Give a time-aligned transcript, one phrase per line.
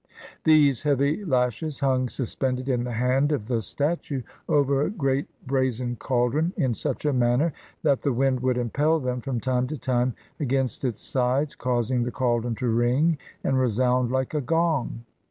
[0.45, 5.95] These heavy lashes hung suspended in the hand of the statue over a great brazen
[5.95, 10.15] caldron, in such a manner that the wind would impel them, from time to time,
[10.39, 15.03] against its sides, causing the caldron to ring and resound like a gong.